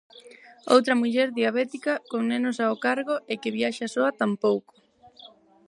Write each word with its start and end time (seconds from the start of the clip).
Outra 0.75 0.93
muller 0.99 1.27
"diabética", 1.39 1.93
con 2.11 2.21
nenos 2.31 2.57
ao 2.59 2.75
cargo 2.85 3.15
e 3.31 3.33
que 3.41 3.53
viaxa 3.57 3.87
soa, 3.93 4.11
tampouco. 4.21 4.73